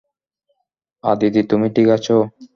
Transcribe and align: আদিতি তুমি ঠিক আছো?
আদিতি 1.03 1.41
তুমি 1.49 1.67
ঠিক 1.75 1.87
আছো? 1.89 2.15